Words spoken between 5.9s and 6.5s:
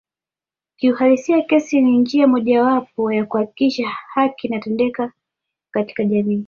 jamii